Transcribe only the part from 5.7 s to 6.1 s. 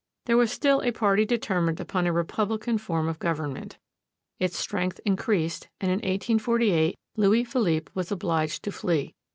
and in